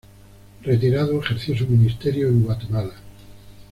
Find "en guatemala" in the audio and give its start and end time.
2.27-2.95